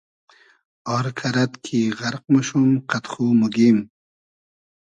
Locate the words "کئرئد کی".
1.17-1.79